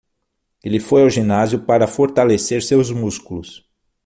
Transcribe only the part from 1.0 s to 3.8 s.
ao ginásio para fortalecer seus músculos.